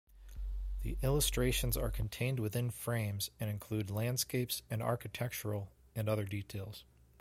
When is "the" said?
0.81-0.97